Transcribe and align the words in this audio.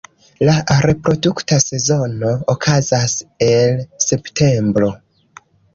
La 0.47 0.53
reprodukta 0.85 1.59
sezono 1.65 2.33
okazas 2.57 3.17
el 3.53 3.87
septembro. 4.09 4.95